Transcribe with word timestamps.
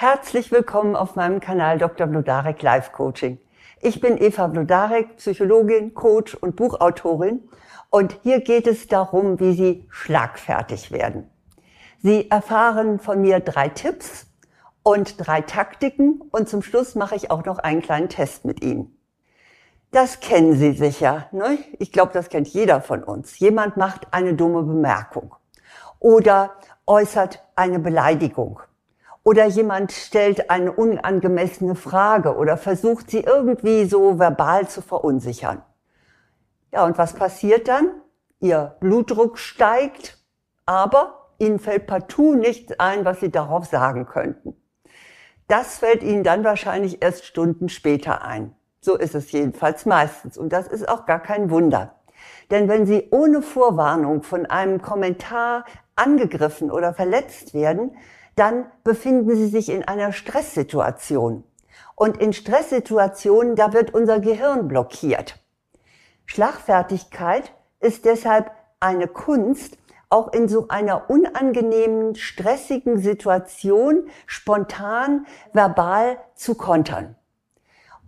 Herzlich 0.00 0.50
willkommen 0.50 0.96
auf 0.96 1.14
meinem 1.14 1.40
Kanal 1.40 1.76
Dr. 1.76 2.06
Blodarek 2.06 2.62
Life 2.62 2.90
Coaching. 2.90 3.38
Ich 3.82 4.00
bin 4.00 4.16
Eva 4.16 4.46
Blodarek, 4.46 5.18
Psychologin, 5.18 5.92
Coach 5.92 6.34
und 6.36 6.56
Buchautorin 6.56 7.42
und 7.90 8.18
hier 8.22 8.40
geht 8.40 8.66
es 8.66 8.86
darum, 8.86 9.38
wie 9.40 9.52
Sie 9.52 9.86
schlagfertig 9.90 10.90
werden. 10.90 11.28
Sie 11.98 12.30
erfahren 12.30 12.98
von 12.98 13.20
mir 13.20 13.40
drei 13.40 13.68
Tipps 13.68 14.24
und 14.82 15.16
drei 15.18 15.42
Taktiken 15.42 16.22
und 16.30 16.48
zum 16.48 16.62
Schluss 16.62 16.94
mache 16.94 17.14
ich 17.14 17.30
auch 17.30 17.44
noch 17.44 17.58
einen 17.58 17.82
kleinen 17.82 18.08
Test 18.08 18.46
mit 18.46 18.64
Ihnen. 18.64 18.96
Das 19.90 20.20
kennen 20.20 20.54
Sie 20.54 20.72
sicher. 20.72 21.26
Ne? 21.30 21.58
Ich 21.78 21.92
glaube, 21.92 22.14
das 22.14 22.30
kennt 22.30 22.48
jeder 22.48 22.80
von 22.80 23.04
uns. 23.04 23.38
Jemand 23.38 23.76
macht 23.76 24.14
eine 24.14 24.32
dumme 24.32 24.62
Bemerkung 24.62 25.34
oder 25.98 26.54
äußert 26.86 27.44
eine 27.54 27.78
Beleidigung 27.78 28.60
oder 29.22 29.46
jemand 29.46 29.92
stellt 29.92 30.50
eine 30.50 30.72
unangemessene 30.72 31.74
Frage 31.74 32.36
oder 32.36 32.56
versucht 32.56 33.10
sie 33.10 33.20
irgendwie 33.20 33.84
so 33.84 34.18
verbal 34.18 34.68
zu 34.68 34.82
verunsichern. 34.82 35.62
Ja, 36.72 36.84
und 36.84 36.98
was 36.98 37.14
passiert 37.14 37.68
dann? 37.68 37.90
Ihr 38.40 38.76
Blutdruck 38.80 39.38
steigt, 39.38 40.18
aber 40.64 41.30
Ihnen 41.38 41.58
fällt 41.58 41.86
partout 41.86 42.34
nichts 42.34 42.78
ein, 42.78 43.04
was 43.04 43.20
Sie 43.20 43.30
darauf 43.30 43.66
sagen 43.66 44.06
könnten. 44.06 44.54
Das 45.48 45.78
fällt 45.78 46.02
Ihnen 46.02 46.22
dann 46.22 46.44
wahrscheinlich 46.44 47.02
erst 47.02 47.24
Stunden 47.24 47.68
später 47.68 48.22
ein. 48.22 48.54
So 48.80 48.96
ist 48.96 49.14
es 49.14 49.32
jedenfalls 49.32 49.84
meistens. 49.84 50.38
Und 50.38 50.52
das 50.52 50.68
ist 50.68 50.88
auch 50.88 51.06
gar 51.06 51.20
kein 51.20 51.50
Wunder. 51.50 51.96
Denn 52.50 52.68
wenn 52.68 52.86
Sie 52.86 53.08
ohne 53.10 53.42
Vorwarnung 53.42 54.22
von 54.22 54.46
einem 54.46 54.80
Kommentar 54.80 55.64
angegriffen 55.96 56.70
oder 56.70 56.94
verletzt 56.94 57.52
werden, 57.52 57.96
dann 58.40 58.64
befinden 58.84 59.36
Sie 59.36 59.48
sich 59.48 59.68
in 59.68 59.86
einer 59.86 60.12
Stresssituation. 60.12 61.44
Und 61.94 62.16
in 62.16 62.32
Stresssituationen, 62.32 63.54
da 63.54 63.74
wird 63.74 63.92
unser 63.92 64.18
Gehirn 64.18 64.66
blockiert. 64.66 65.38
Schlagfertigkeit 66.24 67.52
ist 67.80 68.06
deshalb 68.06 68.50
eine 68.80 69.08
Kunst, 69.08 69.76
auch 70.08 70.32
in 70.32 70.48
so 70.48 70.68
einer 70.68 71.10
unangenehmen, 71.10 72.14
stressigen 72.14 72.98
Situation 72.98 74.08
spontan, 74.26 75.26
verbal 75.52 76.16
zu 76.34 76.54
kontern. 76.54 77.16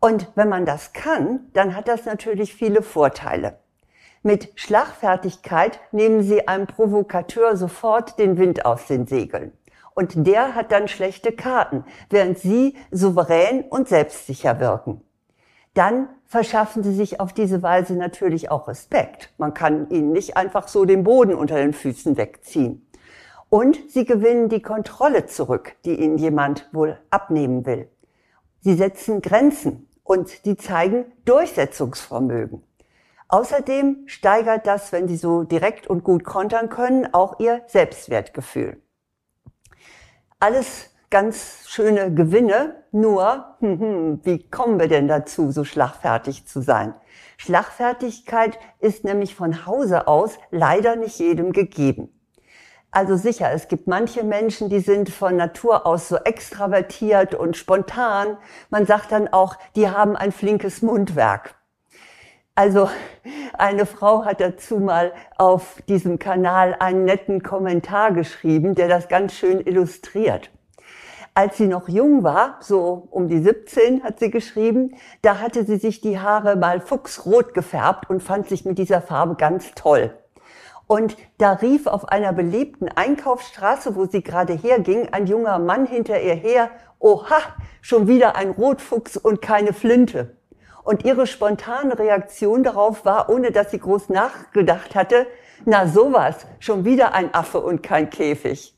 Und 0.01 0.29
wenn 0.35 0.49
man 0.49 0.65
das 0.65 0.95
kann, 0.95 1.51
dann 1.53 1.77
hat 1.77 1.89
das 1.89 2.07
natürlich 2.07 2.55
viele 2.55 2.81
Vorteile. 2.81 3.59
Mit 4.23 4.53
Schlagfertigkeit 4.55 5.79
nehmen 5.93 6.23
Sie 6.23 6.49
einem 6.49 6.67
Provokateur 6.67 7.57
sofort 7.57 8.19
den 8.19 8.39
Wind 8.39 8.65
aus 8.65 8.87
den 8.87 9.07
Segeln. 9.07 9.53
Und 9.95 10.27
der 10.27 10.55
hat 10.55 10.73
dann 10.73 10.89
schlechte 10.89 11.33
Karten, 11.33 11.85
während 12.11 12.39
Sie 12.39 12.77
souverän 12.91 13.63
und 13.63 13.89
selbstsicher 13.89 14.61
wirken. 14.61 15.03
Dann 15.75 16.09
verschaffen 16.27 16.83
Sie 16.83 16.95
sich 16.95 17.21
auf 17.21 17.33
diese 17.33 17.63
Weise 17.63 17.95
natürlich 17.95 18.51
auch 18.51 18.69
Respekt. 18.69 19.33
Man 19.39 19.55
kann 19.55 19.89
Ihnen 19.91 20.13
nicht 20.13 20.37
einfach 20.37 20.69
so 20.69 20.85
den 20.85 21.05
Boden 21.05 21.35
unter 21.35 21.57
den 21.57 21.73
Füßen 21.73 22.17
wegziehen. 22.17 22.87
Und 23.49 23.79
Sie 23.91 24.05
gewinnen 24.05 24.49
die 24.49 24.63
Kontrolle 24.63 25.27
zurück, 25.27 25.77
die 25.85 26.01
Ihnen 26.01 26.17
jemand 26.17 26.69
wohl 26.73 26.99
abnehmen 27.11 27.67
will. 27.67 27.89
Sie 28.61 28.75
setzen 28.75 29.21
Grenzen 29.21 29.89
und 30.05 30.45
die 30.47 30.57
zeigen 30.57 31.05
Durchsetzungsvermögen. 31.25 32.63
Außerdem 33.29 34.05
steigert 34.07 34.67
das, 34.67 34.93
wenn 34.93 35.09
Sie 35.09 35.17
so 35.17 35.43
direkt 35.43 35.87
und 35.87 36.05
gut 36.05 36.23
kontern 36.25 36.69
können, 36.69 37.13
auch 37.13 37.41
Ihr 37.41 37.63
Selbstwertgefühl. 37.67 38.81
Alles 40.43 40.91
ganz 41.09 41.69
schöne 41.69 42.13
Gewinne, 42.13 42.83
nur 42.91 43.55
hm, 43.61 43.79
hm, 43.79 44.21
wie 44.25 44.43
kommen 44.51 44.81
wir 44.81 44.89
denn 44.89 45.07
dazu, 45.07 45.53
so 45.53 45.63
schlagfertig 45.63 46.49
zu 46.49 46.61
sein? 46.63 46.95
Schlagfertigkeit 47.37 48.59
ist 48.81 49.05
nämlich 49.05 49.37
von 49.37 49.67
Hause 49.67 50.09
aus 50.09 50.41
leider 50.51 50.97
nicht 50.97 51.21
jedem 51.21 51.53
gegeben. 51.53 52.09
Also 52.91 53.15
sicher, 53.15 53.53
es 53.53 53.69
gibt 53.69 53.87
manche 53.87 54.25
Menschen, 54.25 54.69
die 54.69 54.81
sind 54.81 55.11
von 55.11 55.37
Natur 55.37 55.87
aus 55.87 56.09
so 56.09 56.17
extravertiert 56.17 57.37
und 57.37 57.57
spontan. 57.57 58.37
Man 58.69 58.85
sagt 58.85 59.13
dann 59.13 59.29
auch, 59.29 59.55
die 59.77 59.91
haben 59.91 60.17
ein 60.17 60.33
flinkes 60.33 60.83
Mundwerk. 60.83 61.55
Also 62.55 62.91
eine 63.57 63.87
Frau 63.87 64.27
hat 64.27 64.43
dazu 64.43 64.79
mal 64.79 65.13
auf 65.39 65.81
diesem 65.89 66.19
Kanal 66.19 66.77
einen 66.79 67.07
netten 67.07 67.43
Kommentar 67.43 68.13
geschrieben, 68.13 68.75
der 68.75 68.89
das 68.89 69.09
ganz 69.09 69.33
schön 69.33 69.61
illustriert. 69.61 70.51
Als 71.33 71.57
sie 71.57 71.67
noch 71.67 71.89
jung 71.89 72.25
war, 72.25 72.59
so 72.61 73.09
um 73.11 73.29
die 73.29 73.39
17 73.39 74.05
hat 74.05 74.19
sie 74.19 74.31
geschrieben, 74.31 74.97
da 75.23 75.41
hatte 75.41 75.65
sie 75.65 75.79
sich 75.79 76.03
die 76.03 76.21
Haare 76.21 76.57
mal 76.57 76.83
fuchsrot 76.83 77.55
gefärbt 77.55 78.11
und 78.11 78.23
fand 78.23 78.49
sich 78.49 78.67
mit 78.67 78.77
dieser 78.77 79.01
Farbe 79.01 79.37
ganz 79.37 79.73
toll. 79.75 80.13
Und 80.87 81.17
da 81.39 81.53
rief 81.55 81.87
auf 81.87 82.11
einer 82.11 82.35
belebten 82.35 82.91
Einkaufsstraße, 82.91 83.97
wo 83.97 84.05
sie 84.05 84.23
gerade 84.23 84.53
herging, 84.53 85.09
ein 85.11 85.27
junger 85.27 85.59
Mann 85.59 85.87
hinter 85.87 86.21
ihr 86.21 86.35
her, 86.35 86.69
Oha, 86.99 87.39
schon 87.81 88.09
wieder 88.09 88.37
ein 88.37 88.51
Rotfuchs 88.51 89.17
und 89.17 89.41
keine 89.41 89.73
Flinte. 89.73 90.37
Und 90.85 91.05
ihre 91.05 91.27
spontane 91.27 91.99
Reaktion 91.99 92.65
darauf 92.65 93.05
war, 93.05 93.29
ohne 93.29 93.53
dass 93.53 93.71
sie 93.71 93.79
groß 93.79 94.09
nachgedacht 94.09 94.95
hatte, 94.95 95.27
na 95.65 95.87
sowas, 95.87 96.47
schon 96.59 96.85
wieder 96.85 97.15
ein 97.15 97.33
Affe 97.35 97.61
und 97.61 97.83
kein 97.83 98.11
Käfig. 98.11 98.77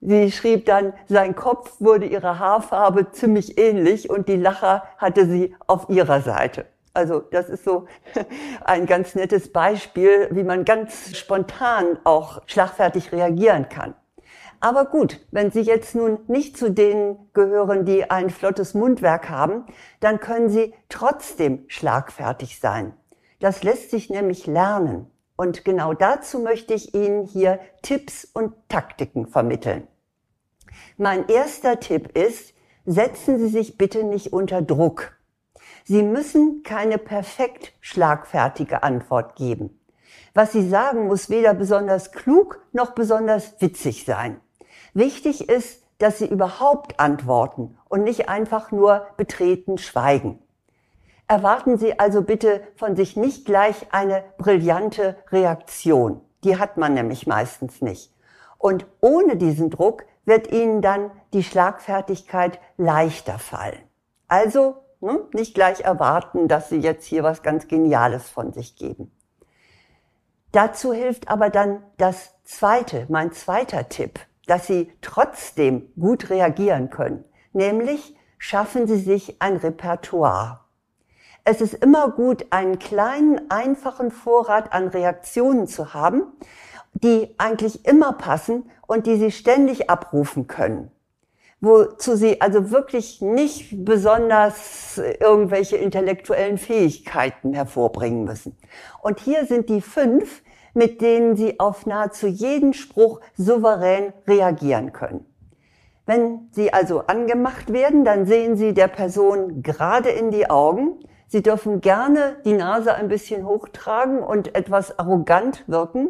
Sie 0.00 0.32
schrieb 0.32 0.66
dann, 0.66 0.94
sein 1.08 1.34
Kopf 1.34 1.78
wurde 1.78 2.06
ihrer 2.06 2.38
Haarfarbe 2.38 3.12
ziemlich 3.12 3.58
ähnlich 3.58 4.08
und 4.08 4.28
die 4.28 4.36
Lacher 4.36 4.84
hatte 4.96 5.26
sie 5.26 5.54
auf 5.66 5.88
ihrer 5.90 6.22
Seite. 6.22 6.66
Also 6.94 7.20
das 7.20 7.48
ist 7.48 7.64
so 7.64 7.86
ein 8.64 8.86
ganz 8.86 9.14
nettes 9.14 9.52
Beispiel, 9.52 10.28
wie 10.32 10.42
man 10.42 10.64
ganz 10.64 11.16
spontan 11.16 11.98
auch 12.04 12.42
schlagfertig 12.46 13.12
reagieren 13.12 13.68
kann. 13.68 13.94
Aber 14.60 14.84
gut, 14.84 15.20
wenn 15.30 15.50
Sie 15.50 15.62
jetzt 15.62 15.94
nun 15.94 16.18
nicht 16.28 16.56
zu 16.56 16.70
denen 16.70 17.30
gehören, 17.32 17.86
die 17.86 18.10
ein 18.10 18.28
flottes 18.28 18.74
Mundwerk 18.74 19.30
haben, 19.30 19.64
dann 20.00 20.20
können 20.20 20.50
Sie 20.50 20.74
trotzdem 20.90 21.64
schlagfertig 21.68 22.60
sein. 22.60 22.92
Das 23.40 23.62
lässt 23.62 23.90
sich 23.90 24.10
nämlich 24.10 24.46
lernen. 24.46 25.10
Und 25.34 25.64
genau 25.64 25.94
dazu 25.94 26.38
möchte 26.40 26.74
ich 26.74 26.94
Ihnen 26.94 27.24
hier 27.24 27.58
Tipps 27.80 28.26
und 28.26 28.52
Taktiken 28.68 29.26
vermitteln. 29.26 29.88
Mein 30.98 31.26
erster 31.28 31.80
Tipp 31.80 32.16
ist, 32.16 32.52
setzen 32.84 33.38
Sie 33.38 33.48
sich 33.48 33.78
bitte 33.78 34.04
nicht 34.04 34.34
unter 34.34 34.60
Druck. 34.60 35.16
Sie 35.84 36.02
müssen 36.02 36.62
keine 36.62 36.98
perfekt 36.98 37.72
schlagfertige 37.80 38.82
Antwort 38.82 39.36
geben. 39.36 39.80
Was 40.34 40.52
Sie 40.52 40.68
sagen, 40.68 41.06
muss 41.06 41.30
weder 41.30 41.54
besonders 41.54 42.12
klug 42.12 42.62
noch 42.72 42.90
besonders 42.90 43.58
witzig 43.62 44.04
sein. 44.04 44.40
Wichtig 44.94 45.48
ist, 45.48 45.82
dass 45.98 46.18
Sie 46.18 46.26
überhaupt 46.26 46.98
antworten 46.98 47.78
und 47.88 48.04
nicht 48.04 48.28
einfach 48.28 48.72
nur 48.72 49.06
betreten 49.16 49.78
schweigen. 49.78 50.42
Erwarten 51.28 51.78
Sie 51.78 51.98
also 51.98 52.22
bitte 52.22 52.62
von 52.74 52.96
sich 52.96 53.16
nicht 53.16 53.44
gleich 53.44 53.92
eine 53.92 54.24
brillante 54.38 55.16
Reaktion. 55.30 56.22
Die 56.42 56.58
hat 56.58 56.76
man 56.76 56.94
nämlich 56.94 57.26
meistens 57.26 57.82
nicht. 57.82 58.12
Und 58.58 58.86
ohne 59.00 59.36
diesen 59.36 59.70
Druck 59.70 60.04
wird 60.24 60.50
Ihnen 60.50 60.82
dann 60.82 61.10
die 61.32 61.44
Schlagfertigkeit 61.44 62.58
leichter 62.76 63.38
fallen. 63.38 63.80
Also 64.26 64.76
ne, 65.00 65.20
nicht 65.32 65.54
gleich 65.54 65.80
erwarten, 65.82 66.48
dass 66.48 66.68
Sie 66.68 66.78
jetzt 66.78 67.04
hier 67.04 67.22
was 67.22 67.42
ganz 67.42 67.68
Geniales 67.68 68.28
von 68.28 68.52
sich 68.52 68.76
geben. 68.76 69.12
Dazu 70.52 70.92
hilft 70.92 71.28
aber 71.28 71.48
dann 71.48 71.82
das 71.96 72.34
zweite, 72.42 73.06
mein 73.08 73.32
zweiter 73.32 73.88
Tipp 73.88 74.18
dass 74.50 74.66
sie 74.66 74.90
trotzdem 75.00 75.92
gut 75.96 76.28
reagieren 76.28 76.90
können. 76.90 77.24
Nämlich 77.52 78.16
schaffen 78.36 78.88
sie 78.88 78.98
sich 78.98 79.40
ein 79.40 79.54
Repertoire. 79.54 80.64
Es 81.44 81.60
ist 81.60 81.74
immer 81.74 82.10
gut, 82.10 82.46
einen 82.50 82.80
kleinen, 82.80 83.48
einfachen 83.48 84.10
Vorrat 84.10 84.72
an 84.72 84.88
Reaktionen 84.88 85.68
zu 85.68 85.94
haben, 85.94 86.24
die 86.94 87.32
eigentlich 87.38 87.86
immer 87.86 88.14
passen 88.14 88.68
und 88.88 89.06
die 89.06 89.18
sie 89.18 89.30
ständig 89.30 89.88
abrufen 89.88 90.48
können. 90.48 90.90
Wozu 91.60 92.16
sie 92.16 92.40
also 92.40 92.72
wirklich 92.72 93.20
nicht 93.20 93.84
besonders 93.84 94.98
irgendwelche 94.98 95.76
intellektuellen 95.76 96.58
Fähigkeiten 96.58 97.54
hervorbringen 97.54 98.24
müssen. 98.24 98.58
Und 99.00 99.20
hier 99.20 99.46
sind 99.46 99.68
die 99.68 99.80
fünf, 99.80 100.42
mit 100.74 101.00
denen 101.00 101.36
Sie 101.36 101.58
auf 101.60 101.86
nahezu 101.86 102.26
jeden 102.26 102.72
Spruch 102.72 103.20
souverän 103.36 104.12
reagieren 104.26 104.92
können. 104.92 105.26
Wenn 106.06 106.48
Sie 106.50 106.72
also 106.72 107.06
angemacht 107.06 107.72
werden, 107.72 108.04
dann 108.04 108.26
sehen 108.26 108.56
Sie 108.56 108.74
der 108.74 108.88
Person 108.88 109.62
gerade 109.62 110.10
in 110.10 110.30
die 110.30 110.50
Augen. 110.50 110.98
Sie 111.28 111.42
dürfen 111.42 111.80
gerne 111.80 112.36
die 112.44 112.54
Nase 112.54 112.94
ein 112.94 113.08
bisschen 113.08 113.46
hochtragen 113.46 114.20
und 114.20 114.54
etwas 114.54 114.98
arrogant 114.98 115.64
wirken. 115.68 116.08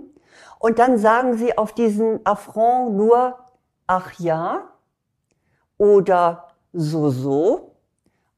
Und 0.59 0.79
dann 0.79 0.99
sagen 0.99 1.37
Sie 1.37 1.59
auf 1.59 1.73
diesen 1.73 2.25
Affront 2.25 2.95
nur, 2.97 3.39
ach 3.87 4.13
ja, 4.19 4.71
oder 5.77 6.49
so 6.73 7.11
so 7.11 7.77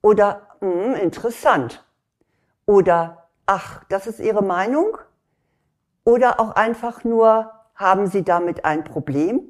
oder 0.00 0.42
mh, 0.60 0.84
hm, 0.84 0.94
interessant 0.94 1.84
oder 2.66 3.28
ach, 3.46 3.84
das 3.88 4.06
ist 4.06 4.20
Ihre 4.20 4.42
Meinung 4.42 4.98
oder 6.04 6.40
auch 6.40 6.50
einfach 6.52 7.04
nur 7.04 7.50
haben 7.74 8.06
Sie 8.06 8.22
damit 8.22 8.64
ein 8.64 8.84
Problem? 8.84 9.40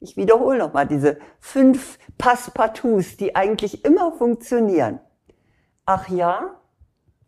Ich 0.00 0.16
wiederhole 0.16 0.58
nochmal 0.58 0.86
diese 0.86 1.18
fünf 1.40 1.98
Passpartouts, 2.18 3.16
die 3.16 3.36
eigentlich 3.36 3.84
immer 3.84 4.12
funktionieren. 4.12 5.00
Ach 5.86 6.08
ja, 6.08 6.60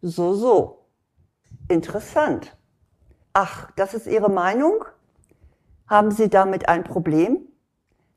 so, 0.02 0.34
so. 0.34 0.86
Interessant. 1.68 2.56
Ach, 3.32 3.70
das 3.76 3.94
ist 3.94 4.06
Ihre 4.06 4.30
Meinung? 4.30 4.84
Haben 5.88 6.10
Sie 6.10 6.28
damit 6.28 6.68
ein 6.68 6.84
Problem? 6.84 7.48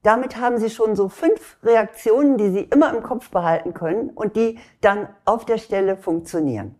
Damit 0.02 0.38
haben 0.38 0.58
Sie 0.58 0.70
schon 0.70 0.96
so 0.96 1.10
fünf 1.10 1.58
Reaktionen, 1.64 2.38
die 2.38 2.50
Sie 2.50 2.62
immer 2.62 2.94
im 2.96 3.04
Kopf 3.04 3.30
behalten 3.32 3.74
können 3.74 4.12
und 4.12 4.36
die 4.36 4.60
dann 4.82 5.10
auf 5.26 5.46
der 5.46 5.58
Stelle 5.58 5.98
funktionieren. 5.98 6.76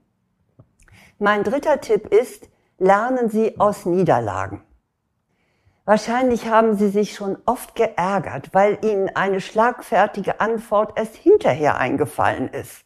Mein 1.18 1.44
dritter 1.44 1.82
Tipp 1.82 2.08
ist, 2.14 2.50
lernen 2.80 3.30
Sie 3.30 3.60
aus 3.60 3.86
Niederlagen. 3.86 4.64
Wahrscheinlich 5.86 6.50
haben 6.50 6.76
Sie 6.76 6.90
sich 6.90 7.14
schon 7.16 7.38
oft 7.46 7.76
geärgert, 7.76 8.54
weil 8.54 8.78
Ihnen 8.84 9.10
eine 9.16 9.42
schlagfertige 9.42 10.40
Antwort 10.40 10.98
erst 10.98 11.16
hinterher 11.16 11.78
eingefallen 11.78 12.50
ist. 12.50 12.86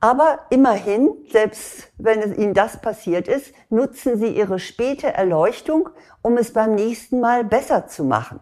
Aber 0.00 0.40
immerhin, 0.50 1.10
selbst 1.30 1.92
wenn 1.98 2.20
es 2.20 2.36
Ihnen 2.36 2.54
das 2.54 2.80
passiert 2.80 3.26
ist, 3.26 3.52
nutzen 3.68 4.18
Sie 4.18 4.28
Ihre 4.28 4.58
späte 4.58 5.12
Erleuchtung, 5.12 5.88
um 6.22 6.36
es 6.36 6.52
beim 6.52 6.74
nächsten 6.74 7.20
Mal 7.20 7.44
besser 7.44 7.86
zu 7.88 8.04
machen. 8.04 8.40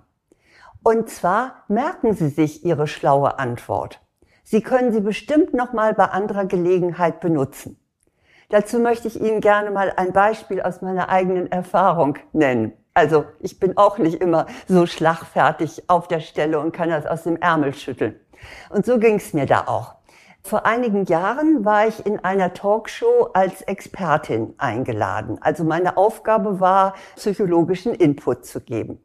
Und 0.83 1.09
zwar 1.09 1.65
merken 1.69 2.15
Sie 2.15 2.29
sich 2.29 2.65
Ihre 2.65 2.87
schlaue 2.87 3.39
Antwort. 3.39 4.01
Sie 4.49 4.63
können 4.63 4.93
sie 4.93 5.01
bestimmt 5.01 5.55
nochmal 5.55 5.93
bei 5.93 6.05
anderer 6.05 6.45
Gelegenheit 6.45 7.19
benutzen. 7.19 7.81
Dazu 8.49 8.79
möchte 8.79 9.09
ich 9.09 9.21
Ihnen 9.21 9.41
gerne 9.41 9.71
mal 9.71 9.93
ein 9.97 10.13
Beispiel 10.13 10.63
aus 10.63 10.81
meiner 10.81 11.09
eigenen 11.09 11.51
Erfahrung 11.51 12.19
nennen. 12.33 12.73
Also 12.95 13.25
ich 13.41 13.59
bin 13.59 13.77
auch 13.77 13.99
nicht 13.99 14.23
immer 14.23 14.47
so 14.69 14.87
schlagfertig 14.87 15.85
auf 15.89 16.09
der 16.09 16.21
Stelle 16.21 16.61
und 16.61 16.73
kann 16.73 16.89
das 16.89 17.07
aus 17.07 17.25
dem 17.25 17.37
Ärmel 17.37 17.75
schütteln. 17.75 18.19
Und 18.71 18.87
so 18.87 18.99
ging 18.99 19.17
es 19.17 19.35
mir 19.35 19.47
da 19.47 19.65
auch. 19.67 19.97
Vor 20.43 20.65
einigen 20.65 21.05
Jahren 21.07 21.65
war 21.65 21.89
ich 21.89 22.07
in 22.07 22.25
einer 22.25 22.55
Talkshow 22.55 23.31
als 23.35 23.63
Expertin 23.63 24.55
eingeladen. 24.59 25.39
Also 25.41 25.65
meine 25.65 25.97
Aufgabe 25.97 26.61
war, 26.61 26.95
psychologischen 27.17 27.95
Input 27.95 28.47
zu 28.47 28.61
geben. 28.61 29.03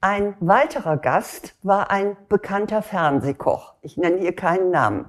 Ein 0.00 0.34
weiterer 0.40 0.96
Gast 0.96 1.54
war 1.62 1.92
ein 1.92 2.16
bekannter 2.28 2.82
Fernsehkoch. 2.82 3.74
Ich 3.82 3.96
nenne 3.96 4.18
hier 4.18 4.34
keinen 4.34 4.70
Namen. 4.70 5.08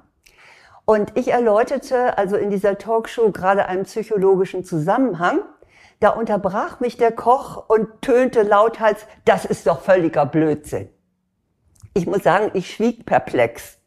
Und 0.85 1.17
ich 1.17 1.29
erläuterte 1.29 2.17
also 2.17 2.35
in 2.35 2.49
dieser 2.49 2.77
Talkshow 2.77 3.31
gerade 3.31 3.67
einen 3.67 3.83
psychologischen 3.83 4.65
Zusammenhang 4.65 5.39
da 6.03 6.09
unterbrach 6.09 6.81
mich 6.81 6.97
der 6.97 7.13
Koch 7.13 7.69
und 7.69 8.01
tönte 8.01 8.41
lauthals, 8.41 9.05
das 9.23 9.45
ist 9.45 9.67
doch 9.67 9.79
völliger 9.79 10.25
Blödsinn. 10.25 10.89
Ich 11.93 12.05
muss 12.07 12.23
sagen, 12.23 12.51
ich 12.55 12.73
schwieg 12.73 13.05
perplex. 13.05 13.77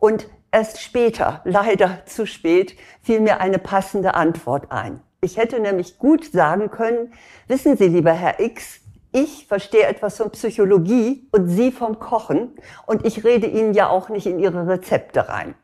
Und 0.00 0.26
erst 0.50 0.80
später, 0.82 1.40
leider 1.44 2.04
zu 2.06 2.26
spät, 2.26 2.76
fiel 3.00 3.20
mir 3.20 3.40
eine 3.40 3.60
passende 3.60 4.14
Antwort 4.14 4.72
ein. 4.72 5.04
Ich 5.20 5.36
hätte 5.36 5.60
nämlich 5.60 5.98
gut 5.98 6.32
sagen 6.32 6.68
können, 6.72 7.12
wissen 7.46 7.76
Sie, 7.76 7.86
lieber 7.86 8.12
Herr 8.12 8.40
X, 8.40 8.80
ich 9.12 9.46
verstehe 9.46 9.86
etwas 9.86 10.16
von 10.16 10.32
Psychologie 10.32 11.28
und 11.30 11.46
Sie 11.46 11.70
vom 11.70 12.00
Kochen 12.00 12.56
und 12.86 13.06
ich 13.06 13.22
rede 13.22 13.46
Ihnen 13.46 13.72
ja 13.72 13.88
auch 13.88 14.08
nicht 14.08 14.26
in 14.26 14.40
Ihre 14.40 14.66
Rezepte 14.66 15.28
rein. 15.28 15.54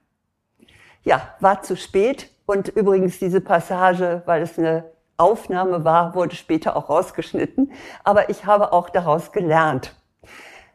Ja, 1.05 1.35
war 1.41 1.63
zu 1.63 1.77
spät 1.77 2.31
und 2.47 2.69
übrigens 2.69 3.19
diese 3.19 3.41
Passage, 3.41 4.23
weil 4.27 4.43
es 4.43 4.59
eine 4.59 4.85
Aufnahme 5.17 5.85
war, 5.85 6.15
wurde 6.15 6.37
später 6.37 6.77
auch 6.77 6.89
rausgeschnitten, 6.89 7.73
aber 8.05 8.31
ich 8.31 8.47
habe 8.47 8.73
auch 8.73 8.89
daraus 8.89 9.33
gelernt. 9.33 9.95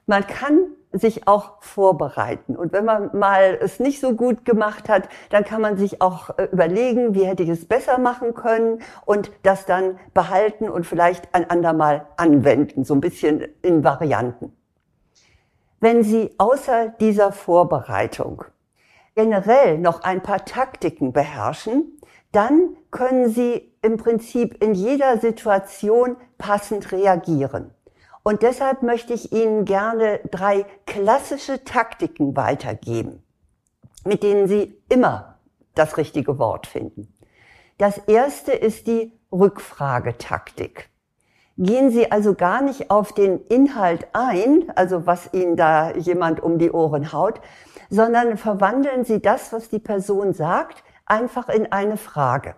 Man 0.06 0.28
kann 0.28 0.68
sich 0.94 1.28
auch 1.28 1.62
vorbereiten. 1.62 2.56
Und 2.56 2.72
wenn 2.72 2.86
man 2.86 3.10
mal 3.18 3.58
es 3.60 3.80
nicht 3.80 4.00
so 4.00 4.14
gut 4.14 4.46
gemacht 4.46 4.90
hat, 4.90 5.10
dann 5.30 5.44
kann 5.44 5.60
man 5.60 5.76
sich 5.78 6.02
auch 6.02 6.38
äh, 6.38 6.46
überlegen, 6.52 7.16
wie 7.16 7.26
hätte 7.26 7.44
ich 7.44 7.50
es 7.50 7.68
besser 7.68 7.98
machen 7.98 8.36
können 8.36 8.82
und 9.06 9.32
das 9.42 9.66
dann 9.66 10.00
behalten 10.14 10.70
und 10.70 10.86
vielleicht 10.86 11.34
ein 11.34 11.50
andermal 11.50 12.06
anwenden, 12.16 12.84
so 12.84 12.94
ein 12.94 13.02
bisschen 13.02 13.48
in 13.64 13.84
Varianten. 13.84 14.56
Wenn 15.80 16.04
Sie 16.04 16.32
außer 16.38 16.90
dieser 17.00 17.32
Vorbereitung 17.32 18.46
generell 19.16 19.78
noch 19.78 20.02
ein 20.04 20.22
paar 20.22 20.46
Taktiken 20.46 21.14
beherrschen, 21.14 22.00
dann 22.32 22.76
können 22.92 23.30
Sie 23.30 23.72
im 23.82 23.98
Prinzip 23.98 24.64
in 24.64 24.74
jeder 24.74 25.20
Situation 25.20 26.18
passend 26.38 26.92
reagieren. 26.92 27.72
Und 28.24 28.42
deshalb 28.42 28.84
möchte 28.84 29.14
ich 29.14 29.34
Ihnen 29.34 29.66
gerne 29.66 30.20
drei 30.32 30.66
klassische 30.86 31.64
Taktiken 31.64 32.36
weitergeben, 32.36 33.22
mit 34.06 34.24
denen 34.24 34.48
Sie 34.48 34.82
immer 34.90 35.38
das 35.76 35.98
richtige 35.98 36.40
Wort 36.40 36.66
finden. 36.66 37.14
Das 37.78 37.98
erste 37.98 38.54
ist 38.54 38.88
die 38.88 39.12
Rückfragetaktik. 39.32 40.90
Gehen 41.58 41.92
Sie 41.92 42.12
also 42.12 42.34
gar 42.34 42.62
nicht 42.62 42.90
auf 42.90 43.14
den 43.14 43.46
Inhalt 43.48 44.08
ein, 44.14 44.72
also 44.76 45.06
was 45.06 45.34
Ihnen 45.34 45.56
da 45.56 45.92
jemand 45.96 46.42
um 46.42 46.58
die 46.58 46.72
Ohren 46.72 47.12
haut, 47.12 47.42
sondern 47.90 48.38
verwandeln 48.38 49.06
Sie 49.06 49.22
das, 49.22 49.54
was 49.54 49.70
die 49.70 49.80
Person 49.80 50.34
sagt, 50.34 50.84
einfach 51.06 51.50
in 51.50 51.72
eine 51.72 51.98
Frage. 51.98 52.56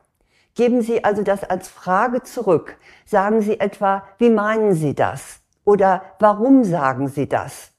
Geben 0.56 0.82
Sie 0.82 1.04
also 1.04 1.22
das 1.22 1.44
als 1.44 1.68
Frage 1.68 2.24
zurück. 2.24 2.78
Sagen 3.06 3.42
Sie 3.42 3.60
etwa, 3.60 4.04
wie 4.18 4.30
meinen 4.30 4.74
Sie 4.74 4.96
das? 4.96 5.42
Oder 5.66 6.02
warum 6.20 6.64
sagen 6.64 7.10
Sie 7.10 7.28
das? 7.28 7.72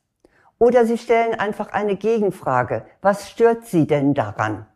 Oder 0.58 0.84
Sie 0.84 0.98
stellen 0.98 1.34
einfach 1.34 1.72
eine 1.72 1.96
Gegenfrage. 1.96 2.84
Was 3.00 3.30
stört 3.30 3.64
Sie 3.66 3.86
denn 3.86 4.14
daran? 4.14 4.66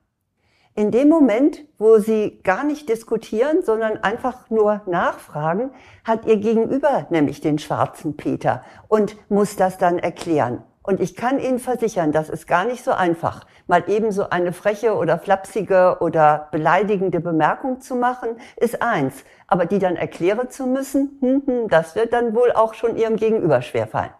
In 0.75 0.91
dem 0.91 1.09
Moment, 1.09 1.65
wo 1.79 1.99
Sie 1.99 2.41
gar 2.43 2.65
nicht 2.65 2.89
diskutieren, 2.89 3.63
sondern 3.63 3.99
einfach 3.99 4.49
nur 4.51 4.83
nachfragen, 4.87 5.73
hat 6.05 6.27
Ihr 6.27 6.37
Gegenüber 6.37 7.07
nämlich 7.11 7.41
den 7.41 7.59
schwarzen 7.59 8.17
Peter 8.17 8.63
und 8.89 9.17
muss 9.31 9.57
das 9.57 9.77
dann 9.79 9.99
erklären. 9.99 10.63
Und 10.82 11.00
ich 11.00 11.15
kann 11.15 11.38
Ihnen 11.38 11.59
versichern, 11.59 12.11
das 12.11 12.31
ist 12.31 12.47
gar 12.47 12.65
nicht 12.65 12.82
so 12.82 12.93
einfach, 12.93 13.47
mal 13.67 13.85
eben 13.88 14.12
so 14.12 14.31
eine 14.31 14.52
freche 14.52 14.97
oder 14.97 15.19
flapsige 15.19 15.99
oder 16.00 16.49
beleidigende 16.52 17.21
Bemerkung 17.21 17.83
zu 17.83 17.95
machen, 17.95 18.31
ist 18.57 18.81
eins. 18.81 19.25
Aber 19.47 19.66
die 19.66 19.78
dann 19.78 19.97
erklären 19.97 20.49
zu 20.49 20.66
müssen, 20.66 21.19
hm, 21.21 21.43
hm, 21.47 21.69
das 21.69 21.97
wird 21.97 22.14
dann 22.14 22.35
wohl 22.35 22.52
auch 22.52 22.73
schon 22.73 22.97
Ihrem 22.97 23.16
Gegenüber 23.16 23.61
schwerfallen. 23.61 24.12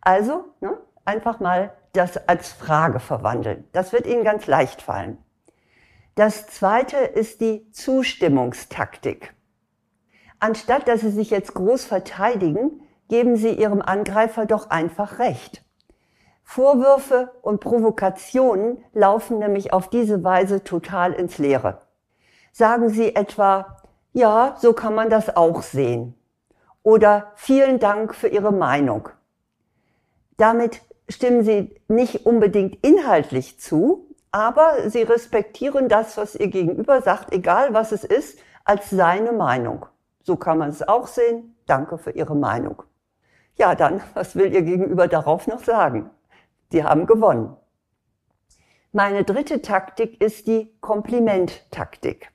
Also, 0.00 0.46
ne, 0.60 0.76
einfach 1.04 1.38
mal 1.38 1.72
das 1.92 2.28
als 2.28 2.52
Frage 2.52 2.98
verwandeln. 2.98 3.64
Das 3.72 3.92
wird 3.92 4.06
Ihnen 4.06 4.24
ganz 4.24 4.48
leicht 4.48 4.82
fallen. 4.82 5.18
Das 6.16 6.48
zweite 6.48 6.96
ist 6.96 7.40
die 7.40 7.70
Zustimmungstaktik. 7.70 9.32
Anstatt 10.40 10.88
dass 10.88 11.02
Sie 11.02 11.10
sich 11.10 11.30
jetzt 11.30 11.54
groß 11.54 11.84
verteidigen, 11.84 12.82
geben 13.08 13.36
Sie 13.36 13.50
Ihrem 13.50 13.80
Angreifer 13.80 14.46
doch 14.46 14.70
einfach 14.70 15.18
recht. 15.18 15.64
Vorwürfe 16.50 17.30
und 17.42 17.60
Provokationen 17.60 18.84
laufen 18.92 19.38
nämlich 19.38 19.72
auf 19.72 19.88
diese 19.88 20.24
Weise 20.24 20.64
total 20.64 21.12
ins 21.12 21.38
Leere. 21.38 21.82
Sagen 22.50 22.88
Sie 22.88 23.14
etwa, 23.14 23.76
ja, 24.12 24.56
so 24.58 24.72
kann 24.72 24.96
man 24.96 25.10
das 25.10 25.36
auch 25.36 25.62
sehen. 25.62 26.16
Oder 26.82 27.30
vielen 27.36 27.78
Dank 27.78 28.16
für 28.16 28.26
Ihre 28.26 28.50
Meinung. 28.50 29.10
Damit 30.38 30.82
stimmen 31.08 31.44
Sie 31.44 31.80
nicht 31.86 32.26
unbedingt 32.26 32.84
inhaltlich 32.84 33.60
zu, 33.60 34.08
aber 34.32 34.90
Sie 34.90 35.02
respektieren 35.02 35.88
das, 35.88 36.16
was 36.16 36.34
Ihr 36.34 36.48
Gegenüber 36.48 37.00
sagt, 37.00 37.32
egal 37.32 37.74
was 37.74 37.92
es 37.92 38.02
ist, 38.02 38.40
als 38.64 38.90
seine 38.90 39.30
Meinung. 39.30 39.86
So 40.24 40.34
kann 40.34 40.58
man 40.58 40.70
es 40.70 40.82
auch 40.82 41.06
sehen. 41.06 41.54
Danke 41.66 41.96
für 41.96 42.10
Ihre 42.10 42.34
Meinung. 42.34 42.82
Ja, 43.54 43.76
dann, 43.76 44.00
was 44.14 44.34
will 44.34 44.52
Ihr 44.52 44.62
Gegenüber 44.62 45.06
darauf 45.06 45.46
noch 45.46 45.62
sagen? 45.62 46.10
Sie 46.70 46.84
haben 46.84 47.06
gewonnen. 47.06 47.56
Meine 48.92 49.24
dritte 49.24 49.62
Taktik 49.62 50.20
ist 50.20 50.46
die 50.46 50.72
Komplimenttaktik. 50.80 52.30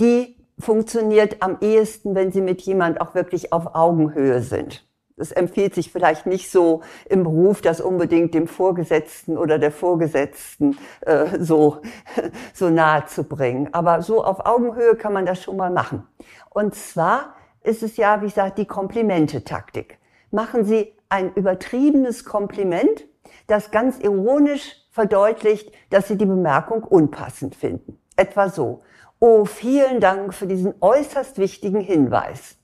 Die 0.00 0.36
funktioniert 0.58 1.42
am 1.42 1.58
ehesten, 1.60 2.14
wenn 2.14 2.32
Sie 2.32 2.40
mit 2.40 2.60
jemand 2.62 3.00
auch 3.00 3.14
wirklich 3.14 3.52
auf 3.52 3.74
Augenhöhe 3.74 4.40
sind. 4.40 4.86
Es 5.16 5.30
empfiehlt 5.30 5.74
sich 5.74 5.92
vielleicht 5.92 6.26
nicht 6.26 6.50
so 6.50 6.82
im 7.08 7.22
Beruf, 7.22 7.60
das 7.60 7.80
unbedingt 7.80 8.34
dem 8.34 8.48
Vorgesetzten 8.48 9.38
oder 9.38 9.58
der 9.58 9.70
Vorgesetzten 9.70 10.76
äh, 11.02 11.38
so, 11.38 11.82
so 12.52 12.68
nahe 12.68 13.06
zu 13.06 13.22
bringen. 13.24 13.72
Aber 13.72 14.02
so 14.02 14.24
auf 14.24 14.44
Augenhöhe 14.44 14.96
kann 14.96 15.12
man 15.12 15.24
das 15.24 15.42
schon 15.42 15.56
mal 15.56 15.70
machen. 15.70 16.06
Und 16.50 16.74
zwar 16.74 17.34
ist 17.62 17.82
es 17.82 17.96
ja, 17.96 18.20
wie 18.22 18.26
gesagt, 18.26 18.58
die 18.58 18.66
Komplimente-Taktik. 18.66 19.98
Machen 20.30 20.64
Sie 20.64 20.92
ein 21.08 21.32
übertriebenes 21.34 22.24
Kompliment 22.24 23.06
das 23.46 23.70
ganz 23.70 23.98
ironisch 23.98 24.76
verdeutlicht, 24.90 25.72
dass 25.90 26.08
Sie 26.08 26.16
die 26.16 26.26
Bemerkung 26.26 26.84
unpassend 26.84 27.54
finden. 27.54 27.98
Etwa 28.16 28.48
so. 28.48 28.80
Oh, 29.18 29.44
vielen 29.44 30.00
Dank 30.00 30.34
für 30.34 30.46
diesen 30.46 30.74
äußerst 30.80 31.38
wichtigen 31.38 31.80
Hinweis. 31.80 32.56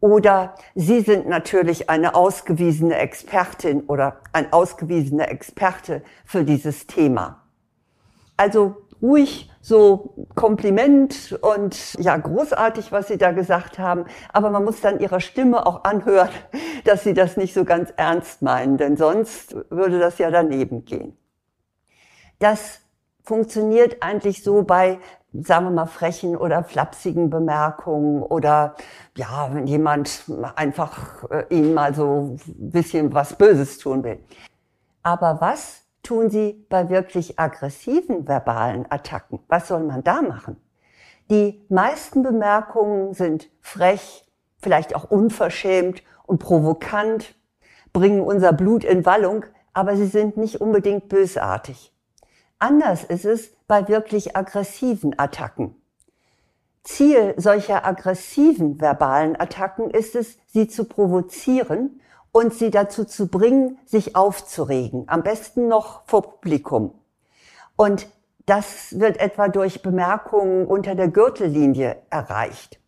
Oder 0.00 0.54
Sie 0.74 1.00
sind 1.00 1.28
natürlich 1.28 1.88
eine 1.88 2.14
ausgewiesene 2.14 2.96
Expertin 2.96 3.82
oder 3.86 4.20
ein 4.32 4.52
ausgewiesener 4.52 5.30
Experte 5.30 6.02
für 6.24 6.44
dieses 6.44 6.86
Thema. 6.86 7.42
Also 8.36 8.85
ruhig 9.02 9.50
so 9.60 10.26
Kompliment 10.34 11.36
und 11.42 11.94
ja, 11.94 12.16
großartig, 12.16 12.92
was 12.92 13.08
Sie 13.08 13.18
da 13.18 13.32
gesagt 13.32 13.78
haben. 13.78 14.04
Aber 14.32 14.50
man 14.50 14.64
muss 14.64 14.80
dann 14.80 15.00
Ihrer 15.00 15.20
Stimme 15.20 15.66
auch 15.66 15.84
anhören, 15.84 16.30
dass 16.84 17.02
Sie 17.02 17.14
das 17.14 17.36
nicht 17.36 17.52
so 17.52 17.64
ganz 17.64 17.92
ernst 17.96 18.42
meinen, 18.42 18.76
denn 18.76 18.96
sonst 18.96 19.56
würde 19.70 19.98
das 19.98 20.18
ja 20.18 20.30
daneben 20.30 20.84
gehen. 20.84 21.16
Das 22.38 22.80
funktioniert 23.24 24.02
eigentlich 24.02 24.44
so 24.44 24.62
bei, 24.62 25.00
sagen 25.32 25.66
wir 25.66 25.72
mal, 25.72 25.86
frechen 25.86 26.36
oder 26.36 26.62
flapsigen 26.62 27.28
Bemerkungen 27.28 28.22
oder 28.22 28.76
ja, 29.16 29.48
wenn 29.52 29.66
jemand 29.66 30.24
einfach 30.54 31.28
äh, 31.30 31.44
Ihnen 31.50 31.74
mal 31.74 31.92
so 31.92 32.36
ein 32.36 32.70
bisschen 32.70 33.12
was 33.12 33.34
Böses 33.34 33.78
tun 33.78 34.04
will. 34.04 34.20
Aber 35.02 35.40
was 35.40 35.85
tun 36.06 36.30
Sie 36.30 36.64
bei 36.68 36.88
wirklich 36.88 37.38
aggressiven 37.38 38.28
verbalen 38.28 38.86
Attacken? 38.90 39.40
Was 39.48 39.68
soll 39.68 39.80
man 39.80 40.04
da 40.04 40.22
machen? 40.22 40.56
Die 41.30 41.64
meisten 41.68 42.22
Bemerkungen 42.22 43.12
sind 43.12 43.50
frech, 43.60 44.24
vielleicht 44.58 44.94
auch 44.94 45.10
unverschämt 45.10 46.02
und 46.24 46.38
provokant, 46.38 47.34
bringen 47.92 48.20
unser 48.20 48.52
Blut 48.52 48.84
in 48.84 49.04
Wallung, 49.04 49.44
aber 49.72 49.96
sie 49.96 50.06
sind 50.06 50.36
nicht 50.36 50.60
unbedingt 50.60 51.08
bösartig. 51.08 51.92
Anders 52.58 53.04
ist 53.04 53.24
es 53.24 53.50
bei 53.66 53.88
wirklich 53.88 54.36
aggressiven 54.36 55.18
Attacken. 55.18 55.74
Ziel 56.84 57.34
solcher 57.36 57.84
aggressiven 57.84 58.80
verbalen 58.80 59.34
Attacken 59.38 59.90
ist 59.90 60.14
es, 60.14 60.38
sie 60.46 60.68
zu 60.68 60.84
provozieren 60.84 62.00
und 62.36 62.52
sie 62.52 62.70
dazu 62.70 63.06
zu 63.06 63.28
bringen, 63.28 63.78
sich 63.86 64.14
aufzuregen, 64.14 65.04
am 65.06 65.22
besten 65.22 65.68
noch 65.68 66.02
vor 66.06 66.20
Publikum. 66.20 66.92
Und 67.76 68.08
das 68.44 69.00
wird 69.00 69.18
etwa 69.20 69.48
durch 69.48 69.80
Bemerkungen 69.80 70.66
unter 70.66 70.94
der 70.94 71.08
Gürtellinie 71.08 71.96
erreicht. 72.10 72.78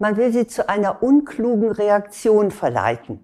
Man 0.00 0.16
will 0.16 0.32
sie 0.32 0.48
zu 0.48 0.68
einer 0.68 1.04
unklugen 1.04 1.70
Reaktion 1.70 2.50
verleiten. 2.50 3.22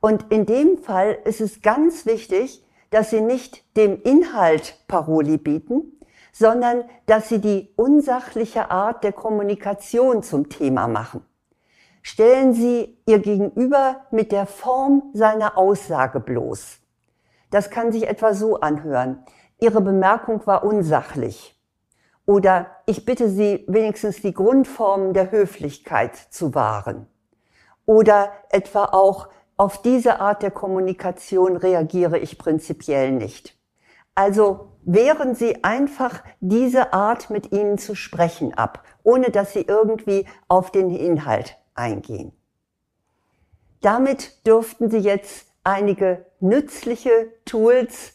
Und 0.00 0.32
in 0.32 0.44
dem 0.44 0.78
Fall 0.78 1.16
ist 1.24 1.40
es 1.40 1.62
ganz 1.62 2.04
wichtig, 2.04 2.64
dass 2.90 3.10
sie 3.10 3.20
nicht 3.20 3.76
dem 3.76 4.02
Inhalt 4.02 4.74
Paroli 4.88 5.38
bieten, 5.38 6.00
sondern 6.32 6.82
dass 7.06 7.28
sie 7.28 7.40
die 7.40 7.72
unsachliche 7.76 8.72
Art 8.72 9.04
der 9.04 9.12
Kommunikation 9.12 10.24
zum 10.24 10.48
Thema 10.48 10.88
machen. 10.88 11.24
Stellen 12.08 12.52
Sie 12.52 12.96
Ihr 13.04 13.18
Gegenüber 13.18 14.02
mit 14.12 14.30
der 14.30 14.46
Form 14.46 15.10
seiner 15.12 15.58
Aussage 15.58 16.20
bloß. 16.20 16.78
Das 17.50 17.68
kann 17.68 17.90
sich 17.90 18.06
etwa 18.06 18.32
so 18.32 18.60
anhören. 18.60 19.24
Ihre 19.58 19.80
Bemerkung 19.80 20.46
war 20.46 20.62
unsachlich. 20.62 21.60
Oder 22.24 22.66
ich 22.86 23.04
bitte 23.06 23.28
Sie, 23.28 23.64
wenigstens 23.66 24.22
die 24.22 24.32
Grundformen 24.32 25.14
der 25.14 25.32
Höflichkeit 25.32 26.14
zu 26.16 26.54
wahren. 26.54 27.08
Oder 27.86 28.30
etwa 28.50 28.84
auch, 28.84 29.28
auf 29.56 29.82
diese 29.82 30.20
Art 30.20 30.44
der 30.44 30.52
Kommunikation 30.52 31.56
reagiere 31.56 32.20
ich 32.20 32.38
prinzipiell 32.38 33.10
nicht. 33.10 33.58
Also 34.14 34.68
wehren 34.84 35.34
Sie 35.34 35.64
einfach 35.64 36.22
diese 36.38 36.92
Art 36.92 37.30
mit 37.30 37.50
Ihnen 37.50 37.78
zu 37.78 37.96
sprechen 37.96 38.54
ab, 38.54 38.84
ohne 39.02 39.30
dass 39.30 39.54
Sie 39.54 39.62
irgendwie 39.62 40.28
auf 40.46 40.70
den 40.70 40.90
Inhalt 40.90 41.56
eingehen. 41.76 42.32
Damit 43.80 44.46
dürften 44.46 44.90
Sie 44.90 44.98
jetzt 44.98 45.46
einige 45.64 46.26
nützliche 46.40 47.32
Tools 47.44 48.14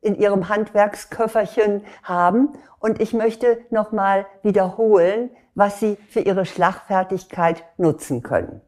in 0.00 0.14
Ihrem 0.14 0.48
Handwerksköfferchen 0.48 1.84
haben 2.02 2.52
und 2.78 3.00
ich 3.00 3.12
möchte 3.12 3.58
nochmal 3.70 4.26
wiederholen, 4.42 5.30
was 5.54 5.80
Sie 5.80 5.96
für 6.08 6.20
Ihre 6.20 6.46
Schlagfertigkeit 6.46 7.64
nutzen 7.78 8.22
können. 8.22 8.60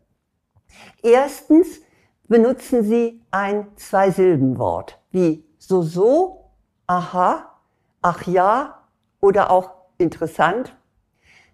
Erstens 1.02 1.80
benutzen 2.26 2.82
Sie 2.82 3.22
ein 3.30 3.68
Zwei-Silben-Wort 3.76 4.98
wie 5.10 5.44
so 5.58 5.82
so, 5.82 6.50
aha, 6.86 7.60
ach 8.02 8.26
ja 8.26 8.86
oder 9.20 9.50
auch 9.50 9.72
interessant. 9.98 10.74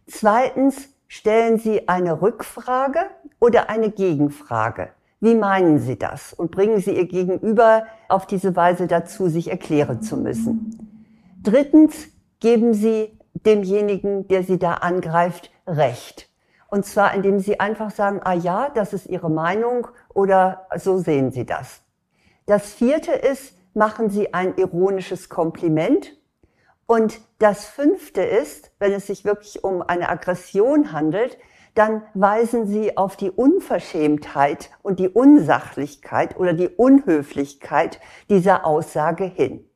Zweitens 0.07 0.89
stellen 1.09 1.59
Sie 1.59 1.89
eine 1.89 2.21
Rückfrage 2.21 3.01
oder 3.41 3.71
eine 3.71 3.91
Gegenfrage. 3.91 4.91
Wie 5.21 5.35
meinen 5.35 5.79
Sie 5.79 5.99
das? 5.99 6.33
Und 6.33 6.51
bringen 6.51 6.81
Sie 6.81 6.97
Ihr 6.97 7.07
Gegenüber 7.07 7.87
auf 8.09 8.27
diese 8.27 8.55
Weise 8.55 8.87
dazu, 8.87 9.29
sich 9.29 9.51
erklären 9.51 10.03
zu 10.03 10.17
müssen. 10.17 11.07
Drittens 11.43 12.09
geben 12.41 12.75
Sie 12.75 13.19
demjenigen, 13.33 14.29
der 14.29 14.43
Sie 14.43 14.59
da 14.59 14.75
angreift, 14.75 15.51
Recht. 15.67 16.29
Und 16.69 16.85
zwar, 16.85 17.15
indem 17.15 17.39
Sie 17.39 17.61
einfach 17.61 17.91
sagen, 17.91 18.21
ah 18.25 18.35
ja, 18.35 18.69
das 18.75 18.93
ist 18.93 19.07
Ihre 19.07 19.31
Meinung 19.31 19.89
oder 20.13 20.67
so 20.77 20.99
sehen 20.99 21.31
Sie 21.31 21.47
das. 21.47 21.83
Das 22.47 22.73
vierte 22.73 23.13
ist, 23.13 23.55
machen 23.75 24.11
Sie 24.11 24.35
ein 24.35 24.57
ironisches 24.57 25.29
Kompliment. 25.29 26.17
Und 26.87 27.21
das 27.39 27.65
fünfte 27.65 28.23
ist, 28.23 28.71
wenn 28.79 28.93
es 28.93 29.09
sich 29.09 29.25
wirklich 29.25 29.65
um 29.65 29.83
eine 29.83 30.09
Aggression 30.09 30.93
handelt, 30.93 31.37
dann 31.75 32.03
weisen 32.15 32.67
Sie 32.67 32.97
auf 32.97 33.17
die 33.17 33.31
Unverschämtheit 33.31 34.71
und 34.83 34.99
die 34.99 35.09
Unsachlichkeit 35.09 36.39
oder 36.39 36.55
die 36.55 36.69
Unhöflichkeit 36.69 38.01
dieser 38.31 38.65
Aussage 38.65 39.25
hin. 39.25 39.69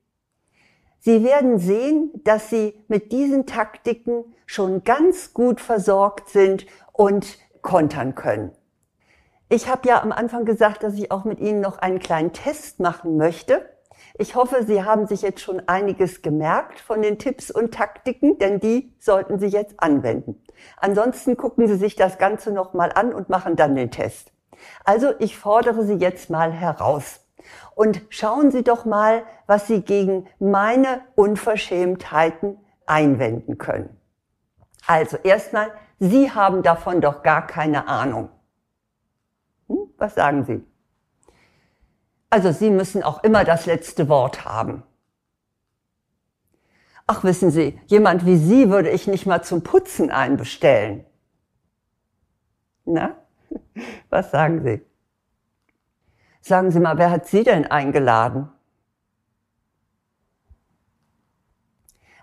Sie 0.98 1.24
werden 1.24 1.58
sehen, 1.58 2.10
dass 2.24 2.48
Sie 2.48 2.74
mit 2.88 3.12
diesen 3.12 3.46
Taktiken 3.46 4.24
schon 4.46 4.84
ganz 4.84 5.34
gut 5.34 5.60
versorgt 5.60 6.28
sind 6.28 6.66
und 6.92 7.38
kontern 7.62 8.14
können. 8.14 8.52
Ich 9.48 9.68
habe 9.68 9.88
ja 9.88 10.02
am 10.02 10.12
Anfang 10.12 10.44
gesagt, 10.44 10.82
dass 10.82 10.94
ich 10.94 11.10
auch 11.10 11.24
mit 11.24 11.40
Ihnen 11.40 11.60
noch 11.60 11.78
einen 11.78 11.98
kleinen 11.98 12.32
Test 12.32 12.80
machen 12.80 13.16
möchte. 13.16 13.68
Ich 14.18 14.34
hoffe, 14.34 14.64
Sie 14.64 14.82
haben 14.84 15.06
sich 15.06 15.22
jetzt 15.22 15.40
schon 15.40 15.62
einiges 15.68 16.22
gemerkt 16.22 16.80
von 16.80 17.02
den 17.02 17.18
Tipps 17.18 17.50
und 17.50 17.72
Taktiken, 17.72 18.38
denn 18.38 18.60
die 18.60 18.94
sollten 18.98 19.38
Sie 19.38 19.46
jetzt 19.46 19.80
anwenden. 19.80 20.42
Ansonsten 20.76 21.36
gucken 21.36 21.68
Sie 21.68 21.76
sich 21.76 21.96
das 21.96 22.18
Ganze 22.18 22.52
nochmal 22.52 22.92
an 22.94 23.12
und 23.14 23.28
machen 23.28 23.56
dann 23.56 23.74
den 23.74 23.90
Test. 23.90 24.32
Also 24.84 25.12
ich 25.18 25.38
fordere 25.38 25.84
Sie 25.84 25.94
jetzt 25.94 26.30
mal 26.30 26.52
heraus. 26.52 27.20
Und 27.74 28.02
schauen 28.10 28.50
Sie 28.50 28.62
doch 28.62 28.84
mal, 28.84 29.22
was 29.46 29.66
Sie 29.66 29.82
gegen 29.82 30.26
meine 30.38 31.00
Unverschämtheiten 31.14 32.58
einwenden 32.86 33.58
können. 33.58 33.96
Also 34.86 35.16
erstmal, 35.18 35.70
Sie 35.98 36.30
haben 36.30 36.62
davon 36.62 37.00
doch 37.00 37.22
gar 37.22 37.46
keine 37.46 37.88
Ahnung. 37.88 38.28
Hm? 39.68 39.78
Was 39.96 40.14
sagen 40.14 40.44
Sie? 40.44 40.64
Also 42.30 42.52
Sie 42.52 42.70
müssen 42.70 43.02
auch 43.02 43.24
immer 43.24 43.44
das 43.44 43.66
letzte 43.66 44.08
Wort 44.08 44.44
haben. 44.44 44.84
Ach, 47.08 47.24
wissen 47.24 47.50
Sie, 47.50 47.80
jemand 47.86 48.24
wie 48.24 48.36
Sie 48.36 48.70
würde 48.70 48.88
ich 48.90 49.08
nicht 49.08 49.26
mal 49.26 49.42
zum 49.42 49.64
Putzen 49.64 50.12
einbestellen. 50.12 51.04
Na, 52.84 53.16
was 54.10 54.30
sagen 54.30 54.62
Sie? 54.62 54.80
Sagen 56.40 56.70
Sie 56.70 56.78
mal, 56.78 56.98
wer 56.98 57.10
hat 57.10 57.26
Sie 57.26 57.42
denn 57.42 57.66
eingeladen? 57.66 58.48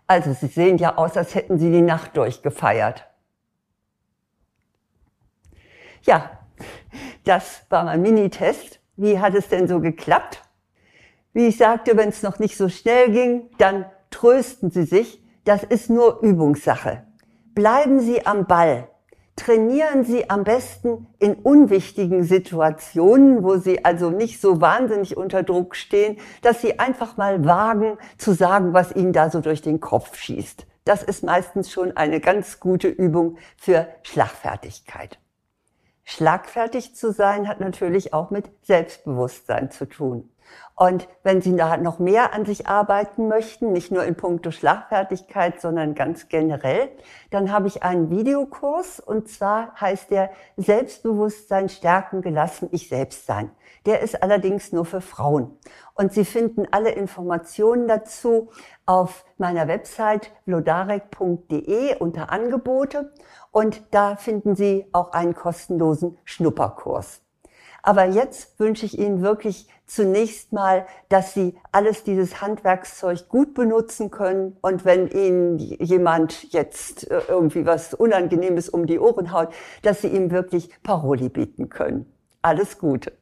Also, 0.08 0.32
Sie 0.32 0.48
sehen 0.48 0.78
ja 0.78 0.96
aus, 0.98 1.18
als 1.18 1.36
hätten 1.36 1.60
Sie 1.60 1.70
die 1.70 1.82
Nacht 1.82 2.16
durchgefeiert. 2.16 3.06
Ja, 6.04 6.40
das 7.26 7.66
war 7.70 7.84
mein 7.84 8.02
Minitest. 8.02 8.77
Wie 8.98 9.20
hat 9.20 9.36
es 9.36 9.48
denn 9.48 9.68
so 9.68 9.80
geklappt? 9.80 10.42
Wie 11.32 11.48
ich 11.48 11.58
sagte, 11.58 11.96
wenn 11.96 12.10
es 12.10 12.24
noch 12.24 12.40
nicht 12.40 12.58
so 12.58 12.68
schnell 12.68 13.12
ging, 13.12 13.50
dann 13.60 13.86
trösten 14.10 14.72
Sie 14.72 14.84
sich, 14.84 15.24
das 15.46 15.64
ist 15.64 15.90
nur 15.92 16.22
Übungssache. 16.22 17.04
Bleiben 17.54 18.00
Sie 18.00 18.26
am 18.26 18.48
Ball. 18.48 18.90
Trainieren 19.36 20.04
Sie 20.04 20.32
am 20.32 20.44
besten 20.44 21.06
in 21.20 21.36
unwichtigen 21.36 22.24
Situationen, 22.24 23.44
wo 23.44 23.58
Sie 23.58 23.86
also 23.86 24.10
nicht 24.10 24.42
so 24.42 24.62
wahnsinnig 24.62 25.16
unter 25.16 25.44
Druck 25.44 25.76
stehen, 25.76 26.18
dass 26.42 26.62
Sie 26.62 26.80
einfach 26.80 27.18
mal 27.18 27.46
wagen 27.46 28.00
zu 28.18 28.34
sagen, 28.34 28.74
was 28.74 28.96
Ihnen 28.96 29.14
da 29.14 29.30
so 29.30 29.42
durch 29.42 29.62
den 29.62 29.80
Kopf 29.80 30.16
schießt. 30.16 30.66
Das 30.86 31.04
ist 31.04 31.24
meistens 31.24 31.72
schon 31.72 31.96
eine 31.96 32.20
ganz 32.20 32.60
gute 32.60 32.88
Übung 32.88 33.38
für 33.58 33.88
Schlagfertigkeit. 34.02 35.20
Schlagfertig 36.10 36.96
zu 36.96 37.12
sein 37.12 37.50
hat 37.50 37.60
natürlich 37.60 38.14
auch 38.14 38.32
mit 38.32 38.50
Selbstbewusstsein 38.62 39.72
zu 39.72 39.84
tun. 39.86 40.30
Und 40.74 41.06
wenn 41.24 41.42
Sie 41.42 41.54
da 41.54 41.76
noch 41.76 42.00
mehr 42.00 42.34
an 42.34 42.46
sich 42.46 42.66
arbeiten 42.66 43.28
möchten, 43.28 43.74
nicht 43.74 43.92
nur 43.92 44.06
in 44.06 44.16
puncto 44.16 44.52
Schlagfertigkeit, 44.52 45.60
sondern 45.60 45.96
ganz 45.96 46.30
generell, 46.30 46.92
dann 47.30 47.52
habe 47.52 47.68
ich 47.68 47.84
einen 47.84 48.10
Videokurs 48.10 49.02
und 49.02 49.28
zwar 49.28 49.74
heißt 49.82 50.10
der 50.10 50.32
Selbstbewusstsein 50.56 51.68
stärken 51.68 52.22
gelassen 52.22 52.70
ich 52.72 52.88
selbst 52.88 53.26
sein. 53.26 53.52
Der 53.88 54.02
ist 54.02 54.22
allerdings 54.22 54.74
nur 54.74 54.84
für 54.86 55.00
Frauen. 55.00 55.58
Und 55.96 56.12
Sie 56.14 56.26
finden 56.26 56.68
alle 56.72 56.92
Informationen 56.92 57.88
dazu 57.88 58.50
auf 58.86 59.26
meiner 59.38 59.70
Website 59.70 60.32
lodarek.de 60.46 61.96
unter 61.98 62.30
Angebote 62.32 63.14
und 63.52 63.82
da 63.92 64.18
finden 64.18 64.56
Sie 64.58 64.86
auch 64.92 65.14
einen 65.14 65.34
kostenlosen 65.34 66.18
Schnupperkurs. 66.26 67.22
Aber 67.82 68.04
jetzt 68.04 68.60
wünsche 68.60 68.86
ich 68.86 69.00
Ihnen 69.00 69.22
wirklich 69.22 69.70
zunächst 69.86 70.52
mal, 70.52 70.86
dass 71.08 71.34
Sie 71.34 71.58
alles 71.72 72.04
dieses 72.04 72.42
Handwerkszeug 72.42 73.30
gut 73.30 73.54
benutzen 73.54 74.12
können. 74.12 74.58
Und 74.62 74.84
wenn 74.84 75.08
Ihnen 75.08 75.58
jemand 75.58 76.52
jetzt 76.52 77.10
äh, 77.10 77.22
irgendwie 77.30 77.66
was 77.66 77.94
Unangenehmes 77.94 78.68
um 78.68 78.86
die 78.86 79.00
Ohren 79.00 79.32
haut, 79.32 79.54
dass 79.82 80.02
Sie 80.02 80.10
ihm 80.10 80.32
wirklich 80.32 80.70
Paroli 80.84 81.30
bieten 81.30 81.70
können. 81.70 82.12
Alles 82.42 82.78
Gute. 82.78 83.14